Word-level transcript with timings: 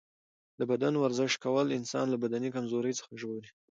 د 0.59 0.61
بدن 0.71 0.93
ورزش 0.97 1.31
کول 1.43 1.67
انسان 1.77 2.05
له 2.09 2.17
بدني 2.23 2.49
کمزورۍ 2.55 2.93
څخه 2.99 3.11
ژغوري. 3.21 3.49